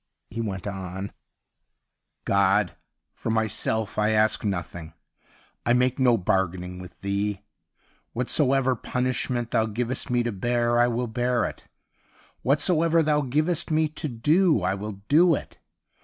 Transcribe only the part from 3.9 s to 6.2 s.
I ask nothing; I make no